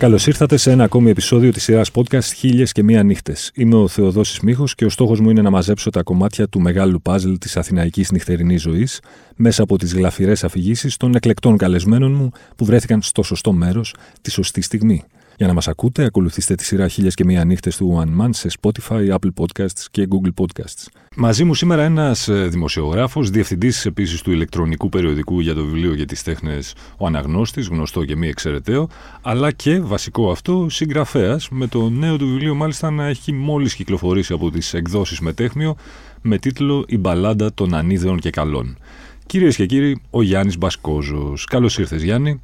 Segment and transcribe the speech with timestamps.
[0.00, 3.50] Καλώς ήρθατε σε ένα ακόμη επεισόδιο της σειράς podcast Χίλιες και Μία Νύχτες.
[3.54, 7.02] Είμαι ο Θεοδόσης Μίχο και ο στόχος μου είναι να μαζέψω τα κομμάτια του μεγάλου
[7.02, 9.00] παζλ της αθηναϊκής νυχτερινής ζωής
[9.36, 14.30] μέσα από τις γλαφυρές αφηγήσεις των εκλεκτών καλεσμένων μου που βρέθηκαν στο σωστό μέρος τη
[14.30, 15.04] σωστή στιγμή.
[15.40, 18.48] Για να μας ακούτε, ακολουθήστε τη σειρά Χίλιες και Μία Νύχτες του One Man σε
[18.60, 20.86] Spotify, Apple Podcasts και Google Podcasts.
[21.16, 26.22] Μαζί μου σήμερα ένας δημοσιογράφος, διευθυντής επίσης του ηλεκτρονικού περιοδικού για το βιβλίο για τις
[26.22, 28.88] τέχνες Ο Αναγνώστης, γνωστό και μη εξαιρεταίο,
[29.22, 34.32] αλλά και βασικό αυτό, συγγραφέας, με το νέο του βιβλίο μάλιστα να έχει μόλις κυκλοφορήσει
[34.32, 35.76] από τις εκδόσεις Μετέχμιο
[36.20, 38.78] με τίτλο Η μπαλάντα των ανίδεων και καλών.
[39.26, 41.44] Κυρίες και κύριοι, ο Γιάννης Μπασκόζος.
[41.44, 42.40] Καλώς ήρθες, Γιάννη.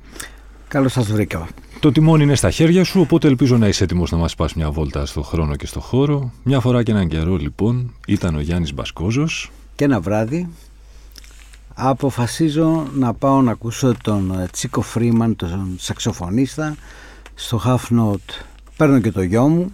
[0.68, 1.48] Καλώς σας βρήκα.
[1.80, 4.70] Το τιμόνι είναι στα χέρια σου, οπότε ελπίζω να είσαι έτοιμος να μας πας μια
[4.70, 6.32] βόλτα στο χρόνο και στο χώρο.
[6.42, 9.50] Μια φορά και έναν καιρό, λοιπόν, ήταν ο Γιάννης Μπασκόζος.
[9.74, 10.48] Και ένα βράδυ
[11.74, 16.76] αποφασίζω να πάω να ακούσω τον ε, Τσίκο Φρήμαν, τον σαξοφωνίστα,
[17.34, 18.44] στο Half Note.
[18.76, 19.72] Παίρνω και το γιο μου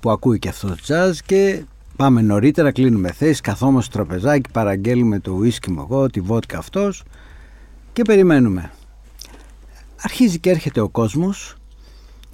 [0.00, 1.64] που ακούει και αυτό το jazz και
[1.96, 7.02] πάμε νωρίτερα, κλείνουμε θέση, καθόμαστε στο τραπεζάκι, παραγγέλνουμε το ουίσκι μου εγώ, τη βότκα αυτός
[7.92, 8.70] και περιμένουμε
[10.02, 11.56] αρχίζει και έρχεται ο κόσμος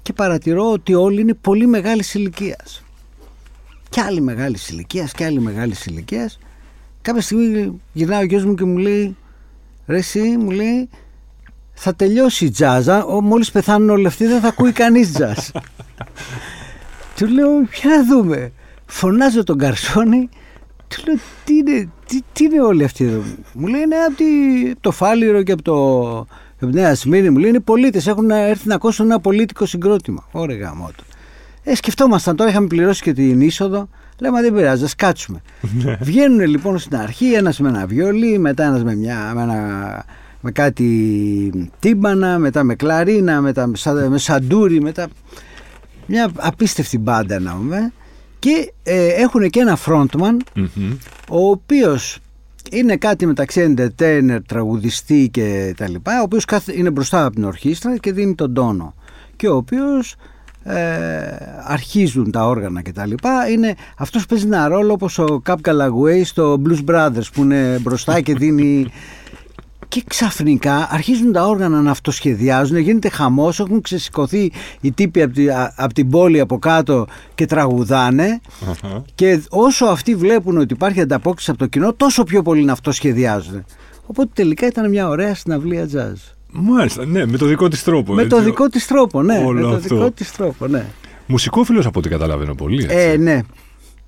[0.01, 2.83] και παρατηρώ ότι όλοι είναι πολύ μεγάλης ηλικίας.
[3.89, 6.39] Και άλλοι μεγάλης ηλικίας και άλλοι μεγάλης ηλικίας.
[7.01, 9.15] Κάποια στιγμή γυρνάει ο γιος μου και μου λέει
[9.87, 10.89] Ρε εσύ, μου λέει
[11.73, 15.37] θα τελειώσει η τζάζα, μόλις πεθάνουν όλοι αυτοί δεν θα ακούει κανείς τζάζ.
[17.15, 18.51] του λέω, για να δούμε.
[18.85, 20.29] Φωνάζω τον Καρσόνη,
[20.87, 24.15] του λέω, τι είναι, τι, τι είναι όλοι αυτοί εδώ; Μου λέει, ναι, από
[24.81, 26.27] το Φάληρο και από το
[26.65, 28.07] από Νέα Σμύρνη μου λέει είναι πολίτες.
[28.07, 30.27] Έχουν έρθει να ακούσουν ένα πολίτικο συγκρότημα.
[30.31, 31.03] Ωραία γαμότο.
[31.63, 33.89] Ε, σκεφτόμασταν τώρα, είχαμε πληρώσει και την είσοδο.
[34.19, 35.41] Λέμε δεν πειράζει, ας κάτσουμε.
[35.83, 35.97] Ναι.
[36.01, 40.05] Βγαίνουν λοιπόν στην αρχή ένας με ένα βιολί, μετά ένας με, μια, με, ένα,
[40.41, 43.71] με κάτι τύμπανα, μετά με κλαρίνα, μετά
[44.09, 45.07] με σαντούρι, μετά.
[46.07, 47.93] Μια απίστευτη μπάντα να πούμε.
[48.39, 50.37] Και ε, έχουν και ένα frontman,
[51.29, 52.19] ο οποίος
[52.73, 56.45] είναι κάτι μεταξύ entertainer, τραγουδιστή και τα λοιπά, ο οποίος
[56.75, 58.93] είναι μπροστά από την ορχήστρα και δίνει τον τόνο
[59.35, 60.15] και ο οποίος
[60.63, 60.75] ε,
[61.63, 63.49] αρχίζουν τα όργανα και τα λοιπά.
[63.49, 67.79] Είναι αυτός που παίζει ένα ρόλο όπως ο Cap Galagway στο Blues Brothers που είναι
[67.81, 68.85] μπροστά και δίνει
[69.93, 75.45] και ξαφνικά αρχίζουν τα όργανα να αυτοσχεδιάζουν, γίνεται χαμός, έχουν ξεσηκωθεί οι τύποι από, τη,
[75.75, 78.41] από την πόλη από κάτω και τραγουδανε
[79.15, 83.65] και όσο αυτοί βλέπουν ότι υπάρχει ανταπόκριση από το κοινό, τόσο πιο πολύ να αυτοσχεδιάζουν.
[84.05, 86.33] Οπότε τελικά ήταν μια ωραία συναυλία jazz.
[86.51, 88.13] Μάλιστα, ναι, με το δικό της τρόπο.
[88.13, 89.43] Με το δικό της τρόπο, ναι.
[89.53, 90.85] με το δικό της τρόπο, ναι.
[91.25, 92.83] Μουσικόφιλος από ό,τι καταλαβαίνω πολύ.
[92.83, 92.95] Έτσι.
[92.97, 93.41] Ε, ναι.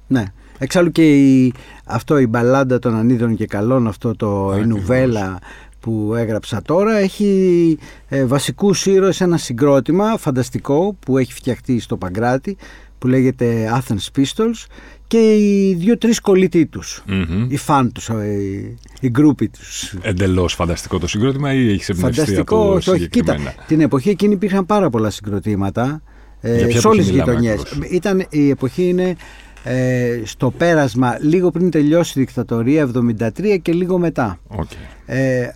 [0.08, 0.24] ναι.
[0.58, 1.54] Εξάλλου και η,
[1.86, 5.40] αυτό η μπαλάντα των ανίδων και καλών, αυτό το η νουβέλα
[5.86, 12.58] που έγραψα τώρα έχει ε, βασικούς ήρωες ένα συγκρότημα φανταστικό που έχει φτιαχτεί στο Παγκράτη
[12.98, 14.66] που λέγεται Athens Pistols
[15.08, 17.46] και οι δύο-τρεις κολλητοί τους, mm-hmm.
[17.48, 19.96] οι φαν τους, οι, οι γκρούποι τους.
[20.02, 24.66] Εντελώς φανταστικό το συγκρότημα ή έχεις εμπνευστεί φανταστικό, από όχι, κοίτα, την εποχή εκείνη υπήρχαν
[24.66, 26.02] πάρα πολλά συγκροτήματα
[26.42, 27.62] ε, σε όλες τις γειτονιές.
[27.92, 29.16] Ήταν, η εποχή είναι
[29.64, 32.90] ε, στο πέρασμα λίγο πριν τελειώσει η δικτατορία
[33.38, 34.40] 73 και λίγο μετά.
[34.58, 34.76] Okay.
[35.06, 35.48] Ε,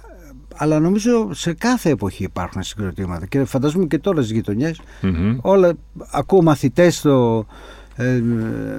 [0.61, 4.81] αλλά νομίζω σε κάθε εποχή υπάρχουν συγκροτήματα και φαντάζομαι και τώρα στις γειτονιες
[5.41, 5.73] όλα
[6.11, 7.05] ακούω μαθητές
[7.95, 8.23] ε,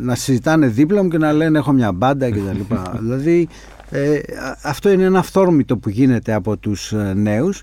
[0.00, 2.74] να συζητάνε δίπλα μου και να λένε έχω μια μπάντα κτλ.
[3.04, 3.48] δηλαδή
[3.90, 4.18] ε,
[4.62, 7.62] αυτό είναι ένα αυθόρμητο που γίνεται από τους ε, νεους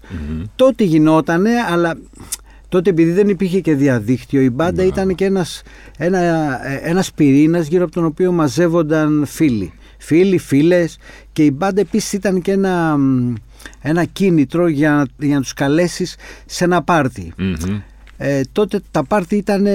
[0.56, 1.97] τότε γινότανε αλλά
[2.69, 4.88] τότε επειδή δεν υπήρχε και διαδίκτυο η μπάντα ναι.
[4.88, 5.61] ήταν και ένας,
[5.97, 6.19] ένα,
[6.67, 10.97] ε, ένας πυρήνας γύρω από τον οποίο μαζεύονταν φίλοι φίλοι, φίλες
[11.33, 12.97] και η μπάντα επίσης ήταν και ένα
[13.81, 16.15] ένα κίνητρο για, για να τους καλέσεις
[16.45, 17.33] σε ένα πάρτι.
[18.17, 19.65] Ε, τότε τα πάρτι ήταν...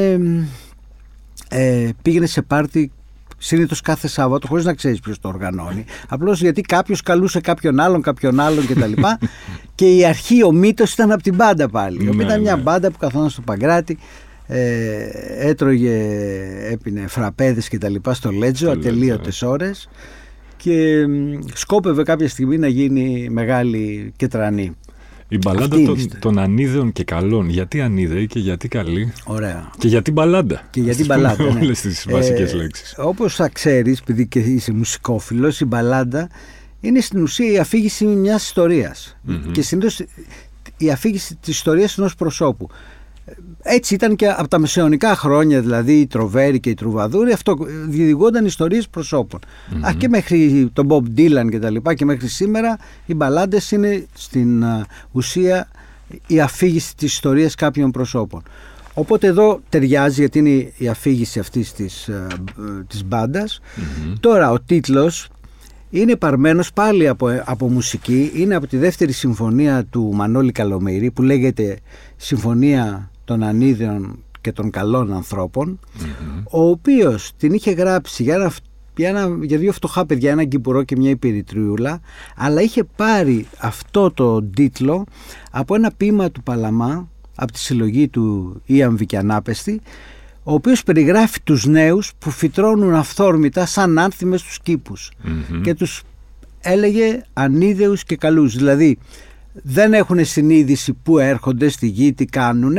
[1.49, 2.91] Ε, πήγαινε σε πάρτι
[3.39, 5.85] συνήθως κάθε Σάββατο, χωρίς να ξέρεις ποιος το οργανώνει.
[6.09, 8.93] Απλώς γιατί κάποιος καλούσε κάποιον άλλον, κάποιον άλλον κτλ.
[8.93, 9.03] Και,
[9.75, 12.05] και η αρχή, ο μύτος ήταν από την μπάντα πάλι.
[12.05, 12.63] Ναι, ήταν μια ναι.
[12.63, 13.99] μπάντα που καθόταν στο Παγκράτη,
[14.47, 15.07] ε,
[15.39, 16.01] έτρωγε,
[16.71, 19.89] έπινε φραπέδες και τα λοιπά στο Λέτζο, ατελείωτες ώρες
[20.57, 21.07] και
[21.53, 24.77] σκόπευε κάποια στιγμή να γίνει μεγάλη και τρανή.
[25.29, 27.49] Η μπαλάντα των, των ανίδεων και καλών.
[27.49, 29.71] Γιατί ανίδεοι και γιατί καλή; Ωραία.
[29.79, 31.45] Και γιατί μπαλάντα; Και γιατί μπαλάντα.
[31.45, 31.61] Ναι.
[31.61, 32.95] Όλες τις βασικές ε, λέξεις.
[32.99, 36.29] Όπως θα ξέρεις, επειδή και είσαι μουσικόφιλος, η μπαλάντα
[36.81, 38.55] είναι στην ουσία η αφήγηση μιας
[39.53, 40.01] Και συνήθως
[40.77, 42.69] η αφήγηση της ιστορίας ενός προσώπου.
[43.63, 47.57] Έτσι ήταν και από τα μεσαιωνικά χρόνια, δηλαδή οι Τροβέροι και οι Τρουβαδούροι, αυτό
[47.89, 49.41] διηγούνταν ιστορίες προσώπων.
[49.41, 49.87] Mm-hmm.
[49.89, 54.07] Α, και μέχρι τον Bob Dylan και τα λοιπά και μέχρι σήμερα οι μπαλάντες είναι
[54.15, 54.65] στην
[55.13, 55.69] ουσία
[56.27, 58.43] η αφήγηση της ιστορίας κάποιων προσώπων.
[58.95, 62.27] Οπότε εδώ ταιριάζει γιατί είναι η αφήγηση αυτής της, ε,
[62.87, 63.61] της μπαντας
[64.21, 65.29] Τώρα ο τίτλος
[65.91, 71.23] είναι παρμένος πάλι από, από μουσική, είναι από τη δεύτερη συμφωνία του Μανώλη Καλομήρη που
[71.23, 71.79] λέγεται
[72.17, 75.25] Συμφωνία των Ανίδεων και των Καλών
[76.51, 78.53] ο οποίος την είχε γράψει για ένα
[78.97, 82.01] για, ένα, για δύο φτωχά παιδιά, ένα γκυμπουρό και μια υπηρετριούλα,
[82.37, 85.05] αλλά είχε πάρει αυτό το τίτλο
[85.51, 89.81] από ένα ποίημα του Παλαμά, από τη συλλογή του Ιαμβη και Ανάπεστη,
[90.43, 95.11] ο οποίος περιγράφει τους νέους που φυτρώνουν αυθόρμητα σαν άνθιμες στους κηπους
[95.63, 96.03] και τους
[96.61, 98.57] έλεγε ανίδεους και καλούς.
[98.57, 98.99] Δηλαδή
[99.53, 102.77] δεν έχουν συνείδηση που έρχονται στη γη, τι κάνουν,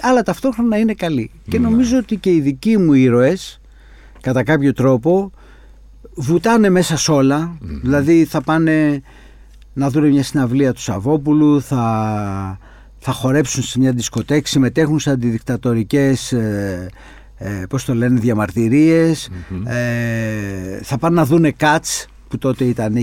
[0.00, 1.30] αλλά ταυτόχρονα είναι καλοί.
[1.48, 1.68] Και ναι.
[1.68, 3.60] νομίζω ότι και οι δικοί μου ήρωες,
[4.20, 5.32] κατά κάποιο τρόπο,
[6.14, 7.58] βουτάνε μέσα σε όλα.
[7.60, 9.02] Δηλαδή θα πάνε
[9.72, 12.58] να δουν μια συναυλία του Σαββόπουλου, θα,
[12.98, 16.88] θα χορέψουν σε μια δισκοτέκη, συμμετέχουν σε αντιδικτατορικές ε,
[17.36, 19.30] ε, πώς το λένε, διαμαρτυρίες,
[19.64, 22.96] ε, θα πάνε να δούνε κάτς που τότε ήταν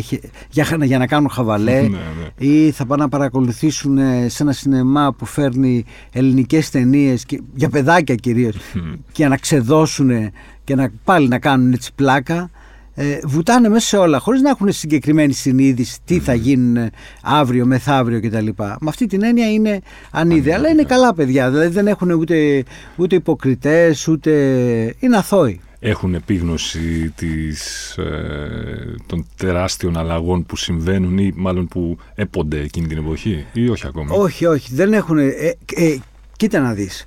[0.49, 2.47] για, για να κάνουν χαβαλέ ναι, ναι.
[2.47, 7.69] ή θα πάνε να παρακολουθήσουν ε, σε ένα σινεμά που φέρνει ελληνικές ταινίες και, για
[7.69, 8.55] παιδάκια κυρίως
[9.11, 10.31] και να ξεδώσουν
[10.63, 12.49] και να, πάλι να κάνουν έτσι πλάκα
[12.97, 16.89] ε, βουτάνε μέσα σε όλα χωρίς να έχουν συγκεκριμένη συνείδηση τι θα γίνουν
[17.21, 18.47] αύριο, μεθαύριο κτλ.
[18.57, 19.79] Με αυτή την έννοια είναι
[20.11, 22.63] ανίδια, αλλά είναι καλά παιδιά, δηλαδή δεν έχουν ούτε,
[22.95, 24.31] ούτε υποκριτές, ούτε
[24.99, 25.59] είναι αθώοι.
[25.87, 32.97] Έχουν επίγνωση της, ε, των τεράστιων αλλαγών που συμβαίνουν ή μάλλον που έπονται εκείνη την
[32.97, 35.17] εποχή ή όχι ακόμα; Όχι, όχι, δεν έχουν.
[35.17, 35.31] Ε,
[35.75, 35.97] ε,
[36.37, 37.05] κοίτα να δεις.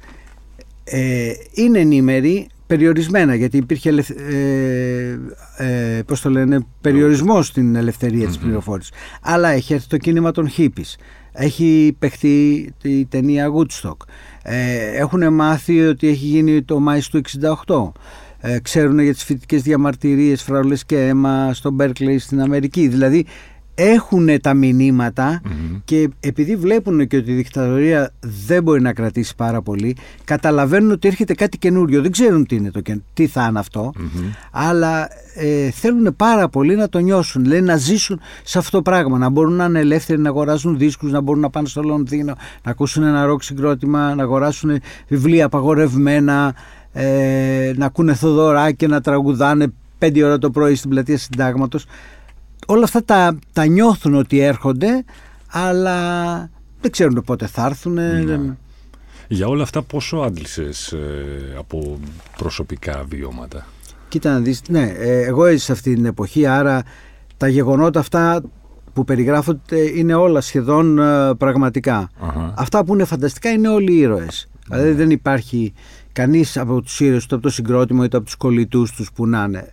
[0.84, 5.19] Ε, είναι ενήμεροι περιορισμένα γιατί υπήρχε ε,
[5.56, 8.28] ε, πώς το λένε, περιορισμός στην ελευθερία mm-hmm.
[8.28, 8.92] της πληροφόρησης.
[9.22, 10.96] Αλλά έχει έρθει το κίνημα των χίπης.
[11.32, 13.96] Έχει παιχτεί η ταινία Woodstock.
[14.42, 17.20] Ε, έχουν μάθει ότι έχει γίνει το Μάη του
[17.66, 17.92] 68.
[18.40, 22.88] Ε, ξέρουν για τις φοιτητικές διαμαρτυρίες φραουλές και αίμα στο Μπέρκλεϊ στην Αμερική.
[22.88, 23.26] Δηλαδή
[23.81, 25.40] έχουν τα μηνυματα
[25.85, 31.08] και επειδή βλέπουν και ότι η δικτατορία δεν μπορεί να κρατήσει πάρα πολύ, καταλαβαίνουν ότι
[31.08, 32.02] έρχεται κάτι καινούριο.
[32.02, 32.82] Δεν ξέρουν τι, είναι το,
[33.14, 33.90] τι θα είναι
[34.50, 37.44] αλλά ε, θέλουν πάρα πολύ να το νιώσουν.
[37.44, 41.11] Λένε να ζήσουν σε αυτό το πράγμα, να μπορούν να είναι ελεύθεροι, να αγοράζουν δίσκους,
[41.11, 46.55] να μπορούν να πάνε στο Λονδίνο, να ακούσουν ένα ροκ συγκρότημα, να αγοράσουν βιβλία απαγορευμένα,
[46.93, 49.67] ε, να ακούνε θοδωράκια, να τραγουδάνε
[49.99, 51.87] πέντε ώρα το πρωί στην πλατεία συντάγματος
[52.67, 55.05] όλα αυτά τα, τα νιώθουν ότι έρχονται
[55.50, 56.00] αλλά
[56.81, 57.93] δεν ξέρουν πότε θα έρθουν.
[57.93, 58.56] Ναι.
[59.29, 61.99] Για όλα αυτά πόσο άντλησες ε, από
[62.37, 63.67] προσωπικά βιώματα;
[64.08, 66.82] Κοίτα να δεις, ναι, ε, εγώ έζησα σε αυτή την εποχή άρα
[67.37, 68.43] τα γεγονότα αυτά
[68.93, 72.11] που περιγράφονται είναι όλα σχεδόν ε, πραγματικα
[72.55, 74.49] Αυτά που είναι φανταστικά είναι όλοι οι ήρωες.
[74.69, 75.73] Δηλαδή δεν υπάρχει
[76.18, 79.44] κανείς από τους ήρωες, είτε από το συγκρότημα είτε από τους κολλητούς τους που να
[79.44, 79.68] είναι.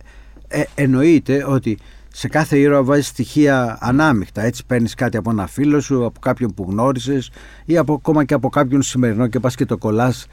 [0.74, 1.78] εννοείται ότι
[2.08, 4.42] σε κάθε ήρωα βάζεις στοιχεία ανάμεικτα.
[4.42, 7.30] Έτσι παίρνεις κάτι από ένα φίλο σου, από κάποιον που γνώρισες
[7.64, 10.26] ή από, ακόμα και από κάποιον σημερινό και πας και το κολλάς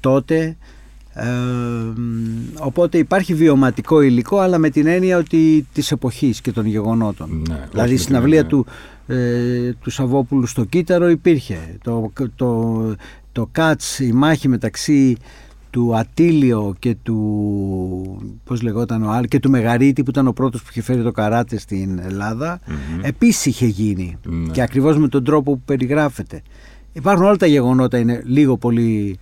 [0.00, 0.56] τότε.
[1.12, 1.26] Ε,
[2.58, 7.66] οπότε υπάρχει βιωματικό υλικό αλλά με την έννοια ότι της εποχής και των γεγονότων ναι,
[7.70, 8.66] δηλαδή στην αυλία του,
[9.06, 12.94] ε, του Σαββόπουλου στο Κύτταρο υπήρχε το, το,
[13.32, 15.16] το, Κάτς η μάχη μεταξύ
[15.74, 20.62] του Ατήλιο και του πώς λεγόταν ο Άλλη και του Μεγαρίτη που ήταν ο πρώτος
[20.62, 23.00] που είχε φέρει το καράτε στην Ελλάδα mm-hmm.
[23.02, 24.52] επίσης είχε γίνει ναι.
[24.52, 26.42] και ακριβώς με τον τρόπο που περιγράφεται
[26.92, 29.18] υπάρχουν όλα τα γεγονότα είναι λίγο πολύ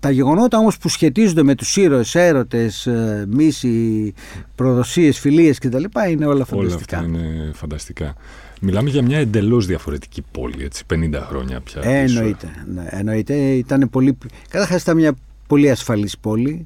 [0.00, 4.14] τα γεγονότα όμως που σχετίζονται με τους ήρωες, έρωτες, ε, μίση,
[4.54, 5.84] προδοσίες, φιλίες κτλ.
[6.10, 6.98] είναι όλα φανταστικά.
[6.98, 8.14] Όλα αυτά είναι φανταστικά.
[8.60, 11.82] Μιλάμε για μια εντελώς διαφορετική πόλη, έτσι, 50 χρόνια πια.
[11.84, 12.48] Ε, εννοείται.
[12.74, 13.34] Ναι, εννοείται.
[13.34, 14.18] Ήταν πολύ.
[14.48, 15.14] Καταρχάς ήταν μια
[15.52, 16.64] πολύ ασφαλής πόλη.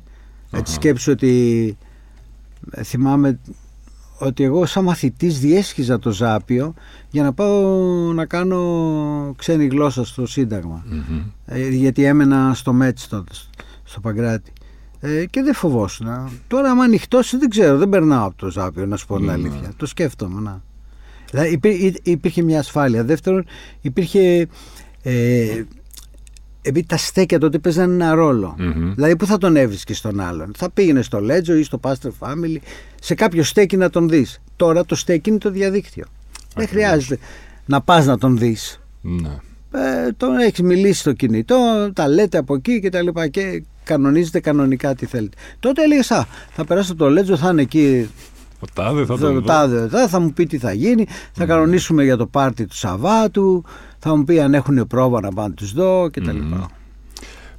[0.51, 1.77] Έτσι σκέψου ότι
[2.71, 3.39] ε, θυμάμαι
[4.19, 6.75] ότι εγώ σαν μαθητής διέσχιζα το Ζάπιο
[7.11, 7.63] για να πάω
[8.13, 10.85] να κάνω ξένη γλώσσα στο συνταγμα
[11.47, 13.33] ε, γιατί έμενα στο Μέτς τότε,
[13.85, 14.53] στο Παγκράτη.
[15.01, 16.07] Ε, και δεν φοβόσουν.
[16.49, 19.73] Τώρα, άμα ανοιχτό, δεν ξέρω, δεν περνάω από το Ζάπιο, να σου πω την αλήθεια.
[19.77, 20.41] Το σκέφτομαι.
[20.41, 20.63] Να.
[21.31, 23.05] Δηλαδή, υπήρχε μια ασφάλεια.
[23.05, 23.45] Δεύτερον,
[23.81, 24.49] υπήρχε
[25.03, 25.63] ε,
[26.67, 28.15] επειδή τα στέκια τότε παίζαν ένα
[28.95, 32.57] Δηλαδή, πού θα τον έβρισκες στον άλλον; Θα πήγαινε στο Λέτζο ή στο Pastor Family,
[33.01, 34.41] σε κάποιο στέκι να τον δεις.
[34.57, 36.05] Τώρα το στέκι είναι το διαδίκτυο.
[36.55, 37.19] Δεν χρειάζεται
[37.67, 38.81] να πας να τον δεις.
[39.01, 39.37] Ναι.
[39.73, 44.41] Ε, τον έχεις μιλήσει στο κινητό, τα λέτε από εκεί και τα λοιπά και κανονίζετε
[44.41, 45.37] κανονικά τι θέλετε.
[45.61, 48.09] Τότε έλεγες, Α, θα περάσω το Λέτζο, θα είναι εκεί
[48.61, 51.47] ο τάδε θα τον τάδε, θα μου πει τι θα γίνει, θα mm.
[51.47, 53.65] κανονίσουμε για το πάρτι του Σαββάτου,
[53.99, 56.39] θα μου πει αν έχουν πρόβα να πάνε τους δω κτλ.
[56.53, 56.65] Mm.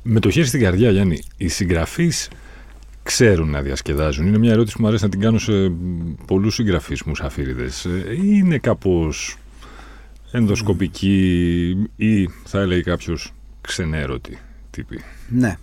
[0.03, 2.29] Με το χέρι στην καρδιά, Γιάννη, οι συγγραφείς
[3.03, 4.27] ξέρουν να διασκεδάζουν.
[4.27, 5.51] Είναι μια ερώτηση που μου αρέσει να την κάνω σε
[6.25, 7.85] πολλούς συγγραφείς μουσαφίριδες.
[7.85, 9.37] Ε, είναι κάπως
[10.31, 14.37] ενδοσκοπική ή θα έλεγε κάποιος ξενέρωτη
[14.69, 15.57] τύπη; Ναι.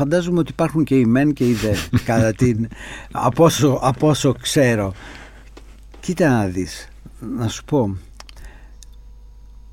[0.00, 2.68] Ε, φαντάζομαι ότι υπάρχουν και οι μεν και οι δε κατά την,
[3.12, 4.92] από, όσο, από όσο ξέρω.
[6.00, 6.88] Κοίτα να δεις,
[7.36, 7.96] να σου πω.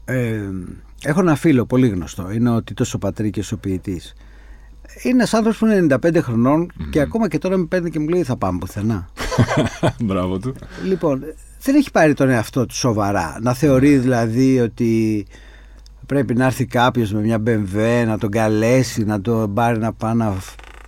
[0.05, 0.49] Ε,
[1.03, 4.13] έχω ένα φίλο πολύ γνωστό, είναι ο Τίτος ο Πατρίκης ο ποιητής.
[5.03, 8.07] Είναι ένα άνθρωπος που είναι 95 χρονων και ακόμα και τώρα με παίρνει και μου
[8.07, 9.09] λέει θα πάμε πουθενά.
[10.03, 10.55] Μπράβο του.
[10.85, 11.23] Λοιπόν,
[11.61, 13.37] δεν έχει πάρει τον εαυτό του σοβαρά.
[13.41, 15.25] Να θεωρεί δηλαδή ότι
[16.07, 20.13] πρέπει να έρθει κάποιος με μια BMW να τον καλέσει, να τον πάρει να πάει
[20.13, 20.35] να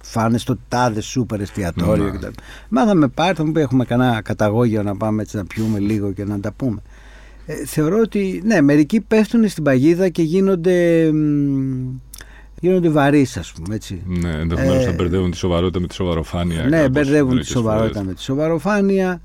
[0.01, 2.17] φάνε στο τάδε σούπερ εστιατόριο mm.
[2.17, 2.27] κτλ.
[2.69, 5.79] Μα θα με πάρει, θα μου πει: Έχουμε κανένα καταγόγιο να πάμε έτσι να πιούμε
[5.79, 6.81] λίγο και να τα πούμε.
[7.45, 11.09] Ε, θεωρώ ότι ναι, μερικοί πέφτουν στην παγίδα και γίνονται.
[12.61, 13.75] Γίνονται βαρύς, ας πούμε.
[13.75, 14.01] Έτσι.
[14.05, 16.63] Ναι, ενδεχομένως ε, να μπερδεύουν τη σοβαρότητα με τη σοβαροφάνεια.
[16.63, 19.21] Ναι, μπερδεύουν τη σοβαρότητα με τη σοβαροφάνεια.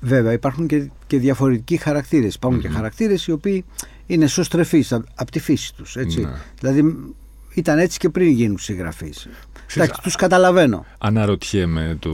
[0.00, 2.38] Βέβαια, υπάρχουν και, και διαφορετικοί χαρακτήρες.
[2.60, 3.64] και χαρακτήρες οι οποίοι
[4.12, 5.96] είναι σωστρεφεί από τη φύση τους.
[5.96, 6.30] Ναι.
[6.60, 7.14] Δηλαδή,
[7.54, 9.28] ήταν έτσι και πριν γίνουν συγγραφείς.
[9.74, 10.86] Εντάξει, τους καταλαβαίνω.
[10.98, 12.10] Αναρωτιέμαι, το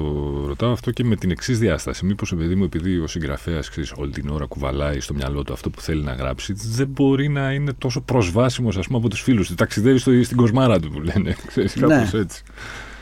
[0.47, 2.05] ρωτάω αυτό και με την εξής διάσταση.
[2.05, 5.81] Μήπως επειδή μου, επειδή ο συγγραφέας όλη την ώρα κουβαλάει στο μυαλό του αυτό που
[5.81, 9.55] θέλει να γράψει, δεν μπορεί να είναι τόσο προσβάσιμος από τους φίλους του.
[9.55, 11.37] Ταξιδεύει στο, στην κοσμάρα του, που λένε.
[11.47, 12.11] Ξέρεις, ναι.
[12.15, 12.43] έτσι.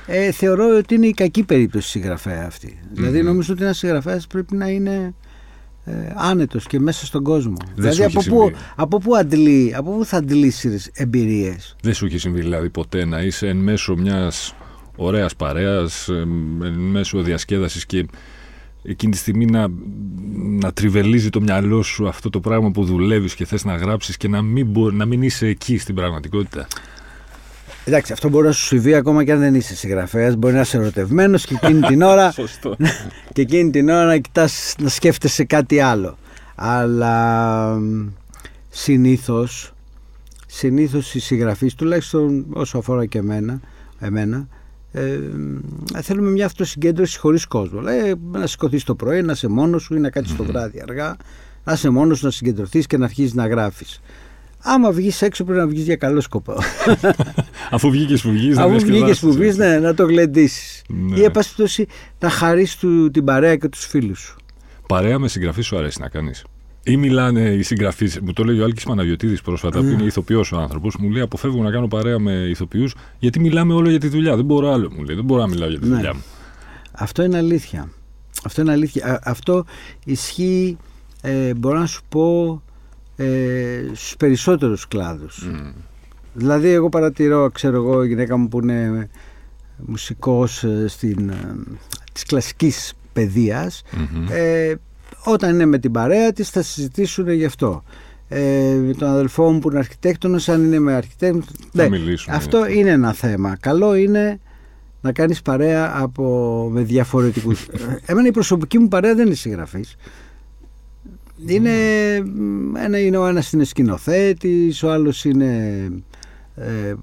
[0.07, 2.79] Ε, θεωρώ ότι είναι η κακή περίπτωση συγγραφέα αυτή.
[2.81, 2.91] Mm-hmm.
[2.93, 5.15] Δηλαδή, νομίζω ότι ένας συγγραφέας πρέπει να είναι
[5.89, 7.57] ε, άνετος και μέσα στον κόσμο.
[7.75, 12.19] Δεν δηλαδή από πού, από πού αντλεί, από πού θα αντλήσεις εμπειρίες; Δεν σου έχει
[12.19, 14.55] συμβεί δηλαδή ποτέ να είσαι εν μέσω μιας
[14.97, 16.09] ωραίας παρέας,
[16.63, 18.07] εν μέσω διασκέδασης και
[18.83, 19.67] εκείνη τη στιγμή να,
[20.37, 24.29] να τριβελίζει το μυαλό σου αυτό το πράγμα που δουλεύεις και θες να γράψεις και
[24.29, 26.67] να μην, να μην είσαι εκεί στην πραγματικότητα;
[27.89, 30.37] Εντάξει, αυτό μπορεί να σου συμβεί ακόμα και αν δεν είσαι συγγραφέας.
[30.37, 32.35] Μπορεί να είσαι ερωτευμένος και εκείνη την ώρα.
[33.33, 36.19] και εκείνη την ώρα να κοιτάς να σκέφτεσαι κάτι άλλο.
[36.55, 37.79] Αλλά
[38.69, 39.75] συνήθως
[40.47, 43.61] συνήθως οι συγγραφείς τουλάχιστον όσο αφορά και εμένα,
[43.99, 44.49] εμένα
[44.93, 45.19] ε,
[46.03, 49.99] θέλουμε μια αυτοσυγκέντρωση χωρίς κόσμο ε, να σηκωθείς το πρωί, να είσαι μόνος σου ή
[49.99, 51.17] να κάτσεις το βράδυ αργά
[51.65, 54.01] να είσαι μόνος σου να συγκεντρωθείς και να αρχίσεις να γράφεις
[54.69, 56.55] Άμα βγεις έξω πρέπει να βγεις για καλό σκοπό.
[57.71, 60.83] Αφού βγήκες που βγει, Αφού βγήκες που βγεις, ναι, να το γλεντήσεις.
[60.89, 61.19] Ναι.
[61.19, 61.33] Ή εν
[62.19, 62.79] να χαρείς
[63.13, 64.37] την παρέα και τους φίλους σου.
[64.89, 66.45] Παρέα με συγγραφή σου αρέσει να κάνεις.
[66.83, 70.57] Ή μιλάνε οι συγγραφείς, μου το λέει ο Άλκης Παναγιοτήδη πρόσφατα, που είναι ηθοποιός ο
[70.57, 74.37] άνθρωπος, μου λέει: Αποφεύγω να κάνω παρέα με ηθοποιούς, γιατί μιλάμε όλο για τη δουλειά.
[74.37, 75.17] Δεν μπορώ άλλο, μου λέει.
[75.17, 75.95] Δεν μπορώ να μιλάω για τη ναι.
[75.95, 76.23] δουλειά μου.
[76.93, 77.91] Αυτό είναι αλήθεια.
[78.45, 79.21] Αυτό είναι αλήθεια.
[79.25, 79.65] Αυτό
[80.05, 80.77] ισχύει,
[81.23, 82.63] ε, μπορώ να σου πω,
[83.17, 85.49] ε, στους περισσότερους κλάδους.
[86.37, 89.09] Δηλαδή εγώ παρατηρώ, ξέρω εγώ, η γυναίκα μου που είναι
[89.77, 91.55] μουσικός ε, στην, ε,
[92.13, 92.95] της κλασικής
[94.31, 94.75] ε,
[95.25, 97.83] όταν είναι με την παρέα της θα συζητήσουν γι' αυτό.
[98.29, 101.45] Ε, με τον αδελφό μου που είναι αρχιτέκτονος, αν είναι με αρχιτέκτονο.
[101.73, 101.89] Ναι,
[102.29, 103.57] αυτό είναι ένα θέμα.
[103.61, 104.41] Καλό είναι
[105.01, 107.67] να κάνεις παρέα από, με διαφορετικούς.
[108.07, 109.97] Εμένα η προσωπική μου παρέα δεν είναι συγγραφής.
[111.47, 111.71] Είναι,
[112.77, 115.89] ένα, είναι ο ένας είναι σκηνοθέτης, ο άλλος είναι
[116.57, 116.95] ε,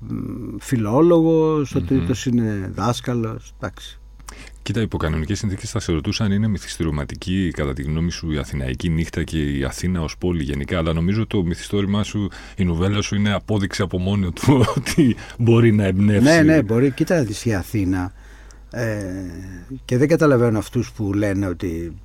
[0.60, 3.98] φιλόλογος, ο τρίτος είναι δάσκαλος, εντάξει.
[4.62, 8.38] Κοίτα, υπό κανονικέ συνθήκε θα σε ρωτούσα αν είναι μυθιστορηματική, κατά τη γνώμη σου, η
[8.38, 10.78] Αθηναϊκή νύχτα και η Αθήνα ως πόλη γενικά.
[10.78, 15.72] Αλλά νομίζω το μυθιστόρημά σου, η νουβέλα σου είναι απόδειξη από μόνο του ότι μπορεί
[15.72, 16.24] να εμπνεύσει.
[16.24, 16.92] Ναι, ναι, μπορεί.
[16.92, 18.14] Κοίτα, η Αθήνα.
[18.72, 19.04] Ε,
[19.86, 21.96] και δεν καταλαβαίνω αυτούς που λένε ότι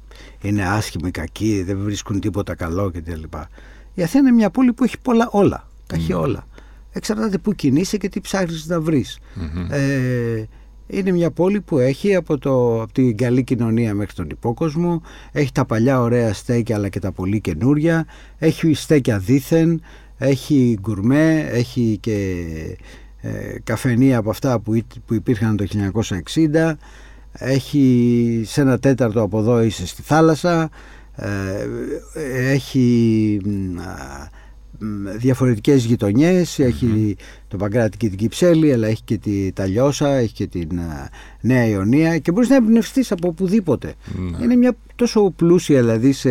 [0.40, 3.23] είναι άσχημοι, κακοί, δεν βρίσκουν τίποτα καλό κτλ.
[3.95, 5.69] Η Αθήνα είναι μια πόλη που έχει πολλά όλα.
[5.87, 6.47] Τα έχει όλα.
[6.92, 9.18] Εξαρτάται πού κινείσαι και τι ψάχνεις να βρεις.
[9.71, 10.45] Ε,
[10.87, 15.02] είναι μια πόλη που έχει από, το, από την καλή κοινωνία μέχρι τον υπόκοσμο,
[15.33, 18.07] έχει τα παλιά ωραία στέκια αλλά και τα πολύ καινούρια,
[18.38, 19.83] έχει στέκια δίθεν,
[20.18, 22.47] έχει γκουρμέ, έχει και
[23.21, 25.66] ε, καφενεία από αυτά που, που υπήρχαν το
[26.54, 26.73] 1960,
[27.33, 30.71] έχει σε ένα τέταρτο από εδώ είσαι στη θάλασσα.
[31.14, 31.66] Ε,
[32.52, 33.40] έχει
[35.16, 37.16] διαφορετικές γειτονιές έχει
[37.49, 40.80] το Παγκράτη και την Κυψέλη αλλά έχει και τη, τα Λιώσα έχει και την
[41.40, 43.94] Νέα Ιωνία και μπορείς να εμπνευστείς από οπουδήποτε
[44.30, 44.44] ναι.
[44.44, 46.30] είναι μια τόσο πλούσια δηλαδή σε,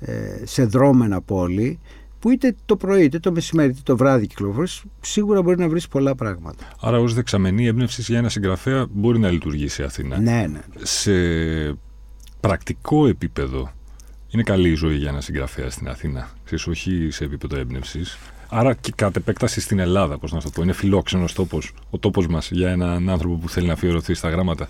[0.00, 1.78] ε, σε δρόμενα πόλη
[2.26, 5.88] που είτε το πρωί, είτε το μεσημέρι, είτε το βράδυ κυκλοφορείς, σίγουρα μπορεί να βρεις
[5.88, 6.64] πολλά πράγματα.
[6.80, 10.18] Άρα, ως δεξαμενή έμπνευση για ένα συγγραφέα μπορεί να λειτουργήσει η Αθήνα.
[10.18, 10.60] Ναι, ναι.
[10.82, 11.12] Σε
[12.40, 13.72] πρακτικό επίπεδο,
[14.30, 16.28] είναι καλή η ζωή για ένα συγγραφέα στην Αθήνα.
[16.44, 18.18] Ξέρεις, όχι σε επίπεδο έμπνευσης.
[18.48, 20.62] Άρα και κατ' επέκταση στην Ελλάδα, πώς να το πω.
[20.62, 24.68] Είναι φιλόξενος τόπος, ο τόπος μας για έναν άνθρωπο που θέλει να αφιερωθεί στα γράμματα.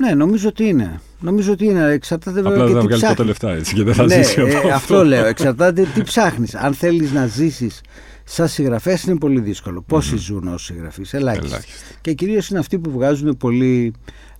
[0.00, 1.00] Ναι, νομίζω ότι είναι.
[1.20, 1.90] Νομίζω ότι είναι.
[1.90, 2.52] Εξαρτάται βέβαια.
[2.52, 5.04] Απλά δεν θα βγάλει τότε λεφτά έτσι και δεν θα ναι, ζήσει ε, αυτό.
[5.04, 5.24] λέω.
[5.24, 6.54] Εξαρτάται τι ψάχνεις.
[6.54, 7.80] Αν θέλεις να ζήσεις
[8.24, 9.82] σαν συγγραφέας είναι πολύ δύσκολο.
[9.86, 10.18] Πόσοι mm.
[10.18, 11.64] ζουν ως συγγραφείς, ελάχιστοι.
[12.00, 13.92] Και κυρίως είναι αυτοί που βγάζουν πολύ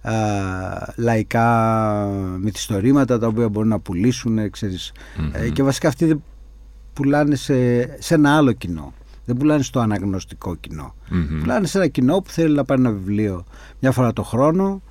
[0.06, 1.48] α, λαϊκά
[2.40, 4.50] μυθιστορήματα τα οποία μπορούν να πουλήσουν.
[4.50, 4.92] Ξέρεις.
[5.32, 6.22] Ε, και βασικά αυτοί δεν
[6.92, 8.92] πουλάνε σε, σε ένα άλλο κοινό.
[9.24, 10.94] Δεν πουλάνε στο αναγνωστικό κοινό.
[11.10, 11.38] Mm-hmm.
[11.40, 13.44] Πουλάνε σε ένα κοινό που θέλει να πάρει ένα βιβλίο
[13.80, 14.82] μια φορά το χρόνο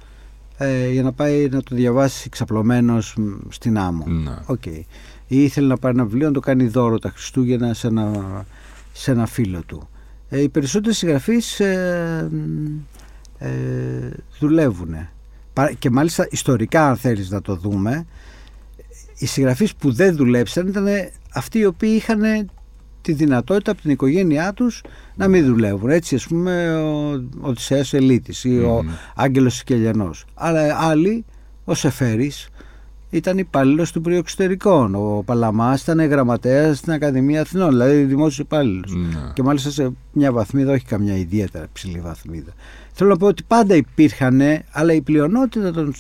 [0.58, 3.18] ε, για να πάει να το διαβάσει ξαπλωμένος
[3.50, 4.06] στην άμμο.
[4.48, 4.82] Okay.
[5.28, 8.46] Ή θέλει να πάρει ένα βιβλίο να το κάνει δώρο τα Χριστούγεννα σε ένα,
[8.94, 9.90] σε ένα φίλο του.
[10.30, 12.30] Ε, οι περισσότεροι συγγραφείς ε,
[13.38, 13.50] ε,
[14.40, 14.96] δουλεύουν.
[15.80, 18.06] Και μάλιστα ιστορικά αν θέλεις να το δούμε,
[19.18, 20.88] οι συγγραφείς που δεν δουλέψαν ήταν
[21.34, 22.50] αυτοί οι οποίοι είχαν
[23.02, 24.84] τη δυνατότητα από την οικογένειά τους
[25.16, 25.90] να μην δουλεύουν.
[25.90, 30.26] Έτσι ας πούμε ο Οδυσσέας Ελίτης ή ο Άγγελος Σικελιανός.
[30.34, 31.26] Αλλά άλλοι,
[31.66, 32.50] ο Σεφέρης,
[33.10, 34.96] ήταν υπάλληλος του Υπουργείου Εξωτερικών.
[34.96, 38.96] Ο Παλαμάς ήταν γραμματέας στην Ακαδημία Αθηνών, δηλαδή δημόσιος υπάλληλος.
[38.96, 39.32] Ναι.
[39.34, 42.52] Και μάλιστα σε μια βαθμίδα, όχι καμιά ιδιαίτερα ψηλή βαθμίδα.
[42.98, 45.94] Θέλω να πω ότι πάντα υπήρχαν, αλλά η πλειονότητα των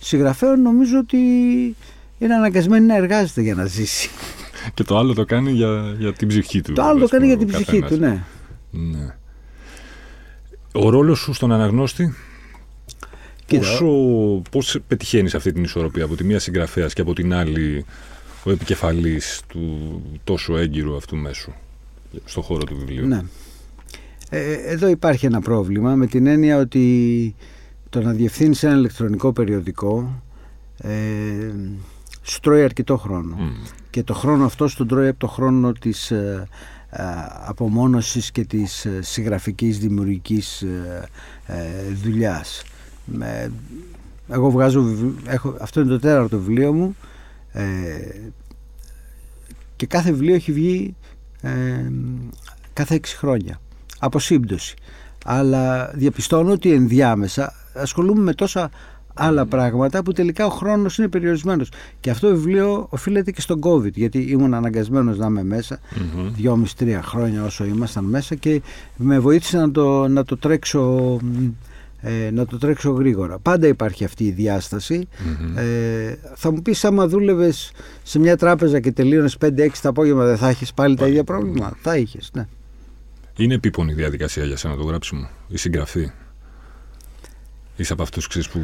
[0.00, 1.16] συγγραφέων νομίζω ότι
[2.18, 4.10] είναι αναγκασμένη να εργάζεται για να ζήσει.
[4.74, 6.72] Και το άλλο το κάνει για, για την ψυχή του.
[6.72, 8.24] Το άλλο το κάνει για την ψυχή του, ναι.
[8.70, 9.16] ναι.
[10.72, 12.14] Ο ρόλος σου στον αναγνώστη;
[13.46, 13.86] Πόσο,
[14.50, 17.84] πώς πετυχαίνεις αυτή την ισορροπία από τη μία συγγραφέας και από την άλλη
[18.44, 21.52] ο επικεφαλής του τόσο έγκυρου αυτού μέσου
[22.24, 23.22] στο χώρο του βιβλίου; Ναι.
[24.34, 27.34] Ε, εδώ υπάρχει ένα πρόβλημα με την έννοια ότι
[27.88, 30.22] το να διευθύνεις ένα ηλεκτρονικό περιοδικό
[30.76, 30.90] ε,
[32.22, 33.36] σου τρώει αρκετό χρόνο.
[33.90, 36.48] Και το χρόνο αυτό στον τρώει από το χρόνο της ε,
[36.90, 37.02] ε,
[37.44, 41.08] απομόνωσης και της ε, συγγραφικής δημιουργικής ε,
[41.46, 42.64] ε δουλειάς.
[44.28, 44.84] εγώ βγάζω,
[45.26, 46.96] έχω, αυτό είναι το τέταρτο βιβλίο μου
[49.76, 50.96] και κάθε βιβλίο έχει βγει
[52.72, 53.60] κάθε έξι χρόνια
[54.04, 54.74] από σύμπτωση.
[55.24, 58.70] Αλλά διαπιστώνω ότι ενδιάμεσα ασχολούμαι με τόσα
[59.14, 61.68] άλλα πράγματα που τελικά ο χρόνος είναι περιορισμένος.
[62.00, 66.30] Και αυτό το βιβλίο οφείλεται και στον COVID, γιατί ήμουν αναγκασμένος να είμαι μέσα mm-hmm.
[66.34, 68.62] δυόμιση-τρία χρόνια όσο ήμασταν μέσα και
[68.96, 71.18] με βοήθησε να το, να το τρέξω.
[72.04, 73.38] Ε, να το τρέξω γρήγορα.
[73.38, 75.08] Πάντα υπάρχει αυτή η διασταση
[75.56, 80.36] Ε, θα μου πεις, άμα δούλευες σε μια τράπεζα και τελείωνες 5-6 το απόγευμα, δεν
[80.36, 82.46] θα έχεις πάλι, τα ίδια πρόβλημα; Θα είχες, ναι.
[83.36, 86.10] Είναι επίπονη η διαδικασία για σένα το γράψιμο, η συγγραφή.
[87.76, 88.60] Είσαι από αυτούς που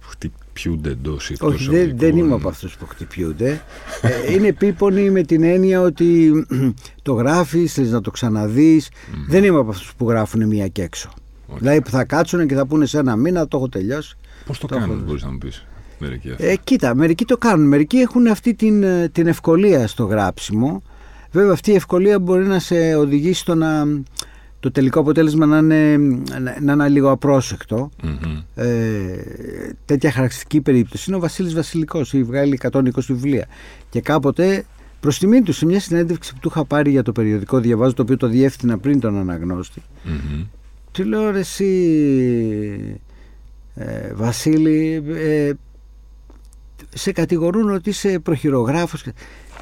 [0.00, 3.62] χτυπιούνται εντός ή Όχι, δεν, δεν είμαι από αυτούς που χτυπιούνται.
[4.02, 6.32] ε, είναι επίπονη με την έννοια ότι
[7.02, 8.90] το γράφεις, θες να το ξαναδείς.
[9.28, 11.10] Δεν είμαι από αυτούς που γράφουν μία και έξω.
[11.14, 11.56] Okay.
[11.58, 14.16] Δηλαδή που θα κάτσουν και θα πούνε σε ένα μήνα το έχω τελειώσει.
[14.46, 15.66] Πώς το, το κάνουν, μπορείς να μου πεις.
[15.98, 17.66] Μερικοί ε, κοίτα, μερικοί το κάνουν.
[17.66, 20.82] Μερικοί έχουν αυτή την, ε, την ευκολία στο γράψιμο.
[21.32, 23.86] Βέβαια αυτή η ευκολία μπορεί να σε οδηγήσει στο να
[24.60, 25.96] το τελικό αποτέλεσμα να είναι,
[26.60, 27.90] να είναι λίγο απρόσεκτο.
[28.02, 28.42] Mm-hmm.
[28.54, 28.66] Ε,
[29.84, 33.46] τέτοια χαρακτηριστική περίπτωση είναι ο Βασίλης Βασιλικός, έχει βγάλει 120 βιβλία.
[33.90, 34.64] Και κάποτε
[35.00, 38.02] προς τιμή του σε μια συνέντευξη που του είχα πάρει για το περιοδικό διαβάζω, το
[38.02, 40.46] οποίο το διεύθυνα πριν τον αναγνώστη, mm-hmm.
[40.92, 43.00] του λέω ρε εσύ
[43.74, 45.52] ε, Βασίλη, ε,
[46.94, 49.04] σε κατηγορούν ότι είσαι προχειρογράφος.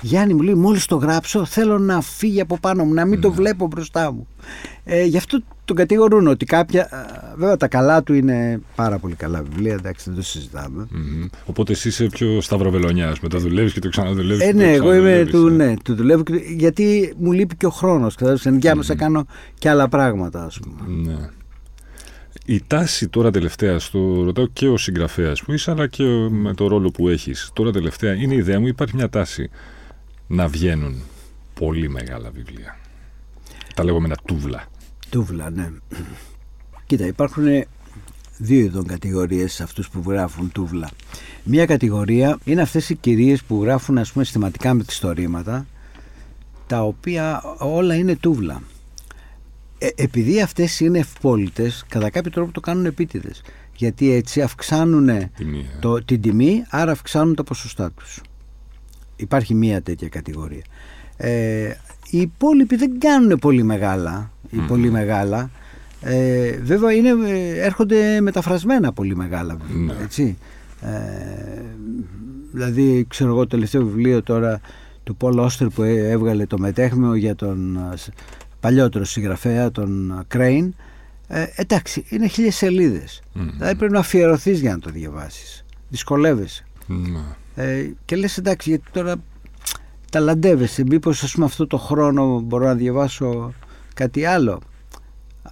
[0.00, 3.28] Γιάννη μου λέει μόλις το γράψω θέλω να φύγει από πάνω μου, να μην το
[3.28, 3.34] ναι.
[3.34, 4.26] βλέπω μπροστά μου.
[4.84, 6.88] Ε, γι' αυτό τον κατηγορούν ότι κάποια.
[7.36, 10.88] Βέβαια τα καλά του είναι πάρα πολύ καλά βιβλία, εντάξει, δεν το συζητάμε.
[10.92, 11.28] Mm-hmm.
[11.46, 13.20] Οπότε εσύ είσαι πιο σταυροβελονιάς.
[13.20, 14.46] Μετά δουλεύεις και το ξαναδουλεύεις.
[14.46, 15.48] Ε, ναι, εγώ είμαι του.
[15.48, 16.22] Ναι, του δουλεύω.
[16.56, 18.14] Γιατί μου λείπει και ο χρόνος.
[18.42, 18.96] Ενδιάμεσα mm-hmm.
[18.96, 19.26] κάνω
[19.58, 21.10] και άλλα πράγματα, ας πούμε.
[21.10, 21.28] Ναι.
[22.48, 26.66] Η τάση τώρα τελευταία, στο ρωτάω και ο συγγραφέας που είσαι, αλλά και με το
[26.66, 27.50] ρόλο που έχεις.
[27.52, 29.50] Τώρα τελευταία είναι η ιδέα μου, υπάρχει μια τάση
[30.26, 31.02] να βγαίνουν
[31.54, 32.78] πολύ μεγάλα βιβλία.
[33.74, 34.64] Τα λεγόμενα τούβλα.
[35.10, 35.70] Τούβλα, ναι.
[36.86, 37.44] Κοίτα, υπάρχουν
[38.38, 40.90] δύο ειδών κατηγορίες σε αυτούς που γράφουν τούβλα.
[41.42, 45.00] Μία κατηγορία είναι αυτές οι κυρίες που γράφουν ας πούμε συστηματικά με τις
[46.66, 48.62] τα οποία όλα είναι τούβλα.
[49.86, 53.42] Ε, επειδή αυτές είναι ευπόλυτες, κατά κάποιο τρόπο το κάνουν επίτηδες.
[53.76, 55.30] Γιατί έτσι αυξάνουν ε.
[55.80, 58.20] το, την τιμή, άρα αυξάνουν τα ποσοστά τους.
[59.16, 60.64] Υπάρχει μία τέτοια κατηγορία.
[61.16, 61.70] Ε,
[62.10, 64.30] οι υπόλοιποι δεν κάνουν πολύ μεγάλα.
[64.50, 65.50] Οι πολύ μεγάλα.
[66.00, 69.94] Ε, βέβαια είναι, ε, έρχονται μεταφρασμένα πολύ μεγάλα βιβλία.
[69.94, 70.02] Ναι.
[70.02, 70.38] Έτσι.
[70.80, 70.90] Ε,
[72.52, 74.60] δηλαδή, ξέρω εγώ, το τελευταίο βιβλίο τώρα
[75.04, 77.78] του Πολ Όστερ που έβγαλε το μετέχμιο για τον
[78.66, 80.74] παλιότερο συγγραφέα, τον Κρέιν.
[81.28, 83.22] Ε, εντάξει, είναι χίλιες σελίδες.
[83.34, 83.40] Mm.
[83.56, 85.64] Δηλαδή πρέπει να αφιερωθείς για να το διαβάσεις.
[85.88, 86.64] Δυσκολεύεσαι.
[86.88, 86.94] Mm.
[87.54, 89.14] Ε, και λες εντάξει, γιατί τώρα
[90.10, 90.82] ταλαντεύεσαι.
[90.86, 93.52] Μήπως ας πούμε αυτό το χρόνο μπορώ να διαβάσω
[93.94, 94.60] κάτι άλλο.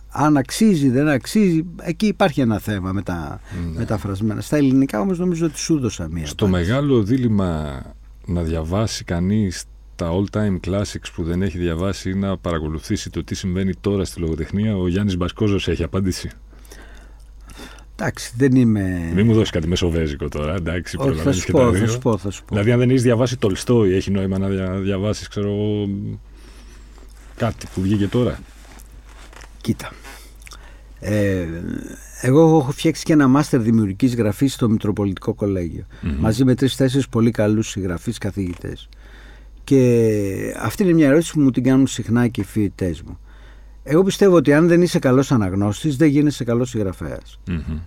[0.09, 3.79] Αν αξίζει, δεν αξίζει, εκεί υπάρχει ένα θέμα με τα ναι.
[3.79, 4.41] μεταφρασμένα.
[4.41, 6.27] Στα ελληνικά όμως νομίζω ότι σου δώσα μία.
[6.27, 7.83] Στο μεγάλο δίλημα
[8.27, 9.65] να διαβάσει κανείς
[9.97, 14.21] τα all-time classics που δεν έχει διαβάσει ή να παρακολουθήσει το τι συμβαίνει τώρα στη
[14.21, 16.31] λογοτεχνία, ο Γιάννης Μπασκόζος έχει απάντηση.
[17.97, 19.13] Εντάξει, δεν είμαι.
[19.15, 20.55] Μην μου δώσεις κάτι μεσοβέζικο τώρα.
[20.55, 22.49] Εντάξει, Όχι, θα σου, πω, θα σου πω, θα σου πω.
[22.49, 25.55] Δηλαδή, αν δεν έχεις διαβάσει Τολστόι, έχει νόημα να διαβάσεις, ξέρω
[27.37, 28.39] κάτι που βγήκε τώρα.
[29.61, 29.93] Κοίτα.
[31.01, 31.47] Ε,
[32.21, 35.37] εγώ έχω φτιάξει και ένα μάστερ δημιουργικής γραφής στο Μητροπολιτικό
[36.19, 38.89] Μαζί με τρει-τέσσερι πολύ καλούς συγγραφείς καθηγητές.
[39.65, 43.19] Και αυτή είναι μια ερώτηση που μου την κάνουν συχνά και οι φοιτητές μου.
[43.83, 46.77] Εγώ πιστεύω ότι αν δεν είσαι καλός αναγνώστης, δεν γίνεσαι καλός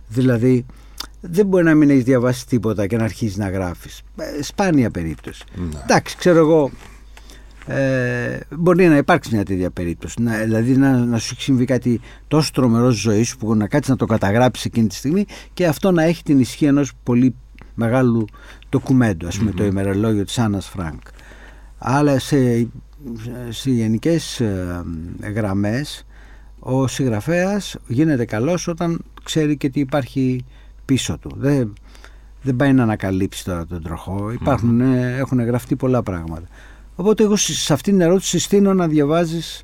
[0.07, 0.65] Δηλαδή,
[1.21, 4.01] δεν μπορεί να μην έχεις διαβάσει τίποτα και να αρχίσει να γράφεις.
[4.17, 5.43] Ε, σπάνια περίπτωση.
[5.55, 5.83] Mm-hmm.
[5.83, 6.71] Εντάξει, ξέρω εγώ.
[7.65, 10.21] Ε, μπορεί να υπάρξει μια τέτοια περίπτωση.
[10.21, 13.67] Να, δηλαδή να, να σου έχει συμβεί κάτι τόσο τρομερό στη ζωή σου που να
[13.67, 17.35] κάτσεις να το καταγράψεις εκείνη τη στιγμή και αυτό να έχει την ισχύ ενός πολύ
[17.75, 18.25] μεγάλου
[18.69, 21.01] ντοκουμέντου, ας πούμε, το ημερολόγιο της Άννας Φρανκ.
[21.77, 22.67] Αλλά σε,
[23.49, 24.83] σε γενικές ε,
[25.35, 26.05] γραμμές
[26.59, 30.45] ο συγγραφέας γίνεται καλός όταν ξέρει και τι υπάρχει
[30.85, 31.31] πίσω του.
[31.35, 31.73] Δεν,
[32.41, 34.31] δεν πάει να ανακαλύψει τώρα τον τροχό.
[34.31, 36.47] Υπάρχουν, ε, έχουν γραφτεί πολλά πράγματα.
[36.95, 39.63] Οπότε εγώ σε αυτήν την ερώτηση συστήνω να διαβάζεις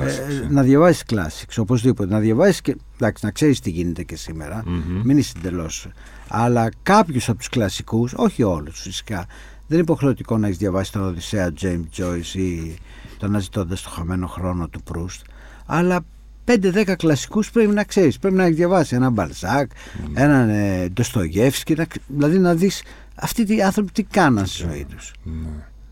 [0.00, 2.12] ε, ε, να διαβάζεις classics οπωσδήποτε.
[2.12, 4.62] Να διαβάζεις και εντάξει, να ξέρεις τι γίνεται και σήμερα.
[5.04, 5.88] Μην είσαι εντελώς.
[6.28, 9.26] Αλλά κάποιους από τους κλασικούς, όχι όλους φυσικά,
[9.66, 12.78] δεν είναι υποχρεωτικό να έχεις διαβάσει τον Οδυσσέα James Joyce ή
[13.18, 15.24] τον Αναζητώντα το χαμένο χρόνο του Προύστ.
[15.66, 16.04] Αλλά
[16.46, 18.18] 5-10 κλασικούς πρέπει να ξέρεις.
[18.18, 20.10] Πρέπει να έχεις διαβάσει έναν Μπαλζάκ, mm.
[20.14, 22.82] έναν ε, Ντοστογεύσκι, δηλαδή να δεις
[23.14, 25.12] αυτοί οι άνθρωποι τι κάναν στη ζωή τους.
[25.26, 25.30] Mm.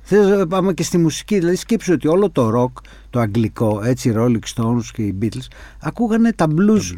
[0.03, 2.79] Θες να πάμε και στη μουσική, δηλαδή σκέψου ότι όλο το ροκ,
[3.11, 5.47] το αγγλικό, έτσι οι Rolling Stones και οι Beatles,
[5.79, 6.97] ακούγανε τα blues,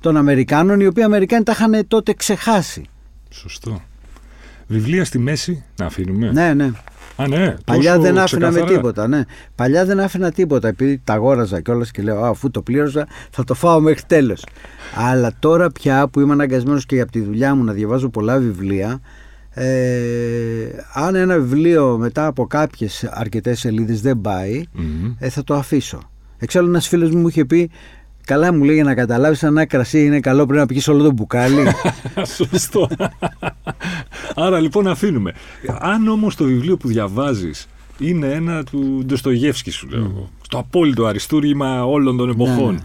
[0.00, 2.84] των Αμερικάνων, οι οποίοι Αμερικάνοι τα είχαν τότε ξεχάσει.
[3.30, 3.82] Σωστό.
[4.66, 6.30] Βιβλία στη μέση να αφήνουμε.
[6.32, 6.70] Ναι, ναι.
[7.16, 7.54] Α, ναι.
[7.64, 9.08] Παλιά δεν άφηνα με τίποτα.
[9.08, 9.24] Ναι.
[9.54, 13.54] Παλιά δεν άφηνα τίποτα επειδή τα αγόραζα κιόλας και λέω αφού το πλήρωσα θα το
[13.54, 14.44] φάω μέχρι τέλος.
[14.94, 19.00] Αλλά τώρα πια που είμαι αναγκασμένος και από τη δουλειά μου να διαβάζω πολλά βιβλία,
[19.50, 19.66] ε,
[20.92, 24.62] αν ένα βιβλίο μετά από κάποιες αρκετές σελίδες δεν πάει,
[25.18, 25.98] ε, θα το αφήσω.
[26.38, 27.70] Εξάλλου, ένας φίλος μου είχε πει
[28.24, 31.02] Καλά μου λέει για να καταλάβεις αν ένα κρασί είναι καλό πρέπει να πιεις όλο
[31.02, 31.64] το μπουκάλι.
[32.36, 32.88] Σωστό.
[34.34, 35.32] Άρα λοιπόν αφήνουμε.
[35.78, 40.26] Αν όμως το βιβλίο που διαβάζεις είναι ένα του Ντοστογεύσκη, σου λέω.
[40.26, 40.28] Mm.
[40.42, 42.82] Στο απόλυτο αριστούργημα όλων των εποχών.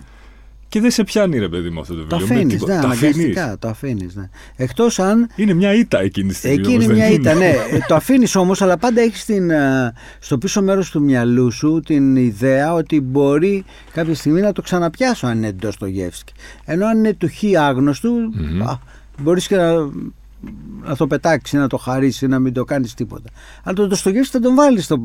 [0.74, 0.82] Ναι, ναι.
[0.82, 2.28] Και δεν σε πιάνει ρε παιδί μου αυτό το βιβλίο.
[2.28, 4.16] Το αφήνεις, ναι, αναγκαστικά το αφήνεις.
[4.16, 4.30] Ναι.
[4.56, 5.30] Εκτός αν.
[5.36, 6.58] Είναι μια ήττα εκείνη τη στιγμή.
[6.58, 7.50] Εκεί είναι μια ήττα, ναι.
[7.50, 12.16] Ε, το αφήνεις όμως, αλλά πάντα έχεις ε, στο πίσω μέρος του μυαλού σου την
[12.16, 16.34] ιδέα ότι μπορεί κάποια στιγμή να το ξαναπιάσω αν είναι το Γεύσκι.
[16.66, 18.78] Ενώ αν είναι του χι άγνωστου, mm-hmm.
[19.22, 19.74] μπορείς και να,
[20.84, 23.30] να το πετάξεις, να το χαρίσεις, να μην το κάνεις τίποτα.
[23.64, 25.02] Αλλά το Ντοστογεύσκι θα τον βάλεις στο,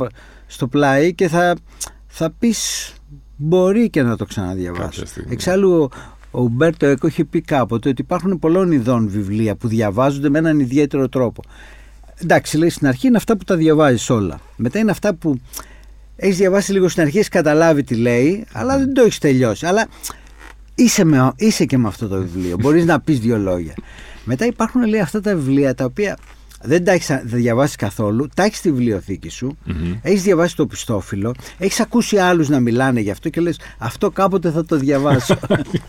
[0.46, 1.56] στο πλάι και θα,
[2.06, 2.92] θα πεις
[3.36, 5.02] μπορεί και να το ξαναδιαβάσω.
[5.28, 5.90] Εξάλλου
[6.30, 10.60] ο Ουμπέρτο Έκο είχε πει κάποτε ότι υπάρχουν πολλών ειδών βιβλία που διαβάζονται με έναν
[10.60, 11.42] ιδιαίτερο τρόπο.
[12.22, 14.40] Εντάξει, λέει στην αρχή είναι αυτά που τα διαβάζεις όλα.
[14.56, 15.40] Μετά είναι αυτά που
[16.16, 19.66] έχεις διαβάσει λίγο στην αρχή, έχεις καταλάβει τι λέει, αλλά δεν το έχεις τελειώσει.
[19.66, 19.86] Αλλά
[20.74, 22.56] είσαι, με, είσαι και με αυτό το βιβλίο.
[22.60, 23.74] Μπορείς να πεις δύο λόγια.
[24.24, 26.18] Μετά υπάρχουν λέει αυτά τα βιβλία τα οποία
[26.64, 29.98] δεν τα έχεις διαβάσεις καθόλου, τα έχεις στη βιβλιοθήκη σου, mm-hmm.
[30.02, 34.50] έχεις διαβάσει το πιστόφυλλο, έχεις ακούσει άλλους να μιλάνε γι' αυτό και λες: Αυτό κάποτε
[34.50, 35.38] θα το διαβάσω.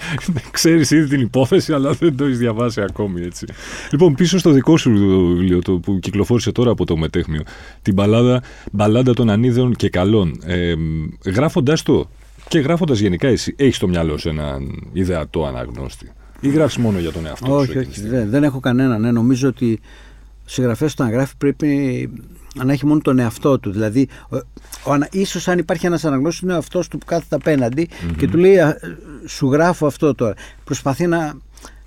[0.51, 3.45] Ξέρεις ήδη την υπόθεση, αλλά δεν το έχεις διαβάσει ακόμη έτσι.
[3.91, 7.41] Λοιπόν, πίσω στο δικό σου βιβλίο το που κυκλοφόρησε τώρα από το Μετέχμιο,
[7.81, 10.39] την μπαλάδα, μπαλάντα των Ανίδεων και Καλών.
[10.45, 10.73] Ε,
[11.25, 12.09] Γράφοντα το
[12.47, 16.11] και γράφοντας γενικά, εσύ έχεις στο μυαλό σου έναν ιδεατό αναγνώστη.
[16.39, 17.79] Ή γράφεις μόνο για τον εαυτό όχι, σου.
[17.79, 18.07] Όχι, όχι.
[18.07, 19.01] Δεν, δεν έχω κανέναν.
[19.01, 19.11] Ναι.
[19.11, 19.79] Νομίζω ότι ο
[20.45, 22.09] συγγραφέας όταν γράφει πρέπει
[22.63, 23.71] να έχει μόνο τον εαυτό του.
[23.71, 24.07] Δηλαδή,
[25.11, 28.57] ίσως αν υπάρχει ένας αναγνώστης, είναι ο εαυτός του που κάθεται και του λέει
[29.25, 30.33] Σου γράφω αυτό τώρα.
[30.63, 31.33] Προσπαθεί να,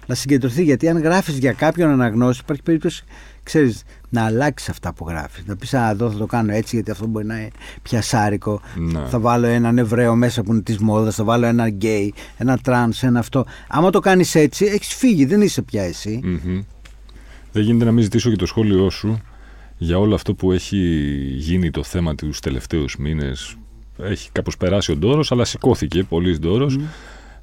[0.07, 3.05] να συγκεντρωθεί γιατί αν γράφεις για κάποιον αναγνώστη, υπάρχει περίπτωση
[3.49, 5.45] ξέρεις, να αλλάξεις αυτά που γράφεις.
[5.47, 7.51] Να πεις: Α, εδώ θα το κάνω έτσι, γιατί αυτό μπορεί να είναι
[7.83, 8.61] πιασάρικο.
[8.77, 9.01] Ναι.
[9.09, 13.03] Θα βάλω έναν Εβραίο μέσα που είναι της μόδας, θα βάλω ένα γκέι, ένα τρανς,
[13.03, 13.47] ένα αυτό.
[13.69, 16.21] Άμα το κάνεις έτσι, έχεις φύγει, δεν είσαι πια εσύ.
[17.53, 19.21] Δεν γίνεται να μην ζητήσω και το σχόλιο σου
[19.79, 20.77] για όλο αυτό που έχει
[21.37, 23.57] γίνει το θέμα τους τελευταίους μήνες.
[23.99, 26.79] Έχει κάπως περάσει ο ντόρος, αλλά σηκώθηκε πολύ ντόρος.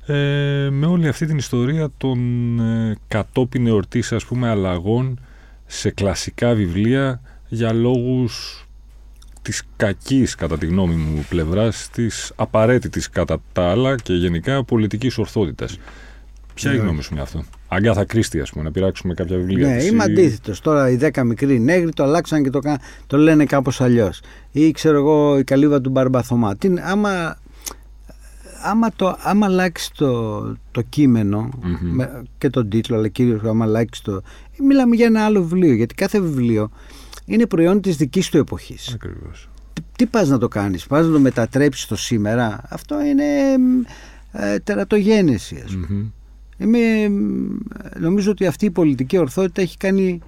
[0.06, 2.20] Ε, με όλη αυτή την ιστορία των
[2.60, 5.20] ε, κατόπιν εορτής ας πούμε αλλαγών
[5.65, 8.65] σε κλασικά βιβλία για λόγους
[9.41, 15.18] της κακής κατά τη γνώμη μου πλευράς της απαραίτητης κατά τα άλλα και γενικά πολιτικής
[15.18, 15.78] ορθότητας.
[16.54, 16.88] Ποια είναι η ναι.
[16.88, 19.67] γνώμη σου με αυτό; Αγκάθα Κρίστη, ας πούμε, να πειράξουμε κάποια βιβλία.
[19.67, 20.12] Ναι, είμαι ή...
[20.12, 20.62] αντίθετος.
[20.62, 22.60] Τώρα οι δέκα μικροί νέγροι το αλλάξαν και το,
[23.08, 24.21] το λένε κάπως αλλιώς.
[24.51, 26.56] Ή ξέρω εγώ η καλύβα του Μπαρμπαθωμά.
[26.56, 27.38] Τι, άμα,
[28.63, 31.49] άμα, το, άμα αλλάξει το, το κειμενο
[31.80, 34.21] με, και τον τίτλο, αλλά κυρίω άμα αλλάξει το.
[34.67, 35.73] Μιλάμε για ένα άλλο βιβλίο.
[35.73, 36.69] Γιατί κάθε βιβλίο
[37.25, 38.93] είναι προϊόν της δικής του εποχής.
[38.93, 39.49] Ακριβώς.
[39.73, 42.62] Τι, τι πας να το κάνεις, πας να το μετατρέψεις το σήμερα.
[42.69, 43.25] Αυτό είναι
[44.32, 46.12] ε, τερατογένεση, ας πούμε.
[46.58, 46.80] Είμαι,
[48.00, 50.22] νομίζω ότι αυτή η πολιτική ορθότητα έχει κάνει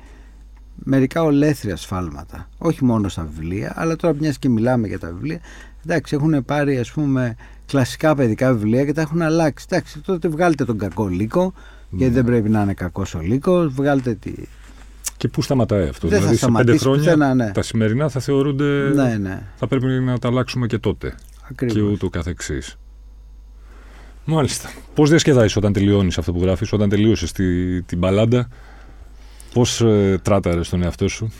[0.76, 2.50] μερικά ολέθρια σφάλματα.
[2.58, 5.40] Όχι μόνο στα βιβλία, αλλά τώρα μιας και μιλάμε για τα βιβλία.
[5.86, 7.36] Εντάξει, έχουν πάρει ας πούμε
[7.66, 9.66] κλασικά παιδικά βιβλία και τα έχουν αλλάξει.
[9.70, 11.54] Εντάξει, τότε βγάλετε τον κακό λύκο,
[11.90, 13.74] γιατί δεν πρέπει να είναι κακός ο λύκος.
[13.74, 14.34] Βγάλετε τη.
[15.18, 17.52] Και πού σταματάει αυτό, δεν δηλαδή θα σε πέντε χρόνια ναι.
[17.52, 18.92] τα σημερινά θα θεωρούνται.
[18.94, 19.42] Ναι, ναι.
[19.56, 21.16] Θα πρέπει να τα αλλάξουμε και τότε.
[21.50, 21.76] Ακριβώς.
[21.76, 22.78] Και ούτω καθεξής.
[24.30, 24.70] Μάλιστα.
[24.94, 28.48] Πώς διασκεδάζεις όταν τελειώνεις αυτό που γράφεις, όταν τελείωσες τη, την μπαλάντα,
[29.54, 31.32] πώς ε, τράταρες τον εαυτό σου,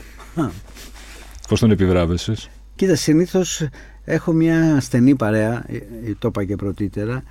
[1.48, 2.34] πώς τον επιβράβεσαι.
[2.74, 3.68] Κοίτα, συνήθως
[4.04, 7.22] έχω μια στενή παρέα, ε, ε, το είπα και πρωτήτερα,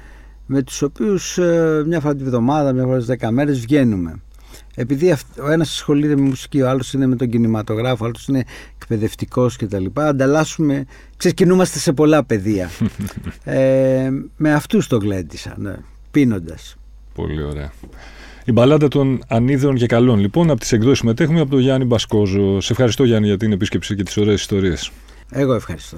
[0.45, 4.19] με τους οποίους ε, μια φορά τη βδομάδα, μια φορά τι δέκα μέρες βγαίνουμε
[4.75, 8.43] επειδή ο ένας ασχολείται με μουσική, ο άλλος είναι με τον κινηματογράφο, ο άλλος είναι
[8.75, 9.85] εκπαιδευτικός κτλ.
[9.93, 10.85] Ανταλλάσσουμε,
[11.17, 12.69] ξεκινούμαστε σε πολλά πεδία.
[13.43, 15.75] ε, με αυτούς το γλέντισα, ναι,
[16.11, 16.75] πίνοντας.
[17.13, 17.71] Πολύ ωραία.
[18.45, 22.61] Η μπαλάντα των Ανίδεων και Καλών, λοιπόν, από τις εκδόσεις μετέχουμε από τον Γιάννη Μπασκόζο.
[22.61, 24.91] Σε ευχαριστώ, Γιάννη, για την επίσκεψη και τις ωραίες ιστορίες.
[25.31, 25.97] Εγώ ευχαριστώ.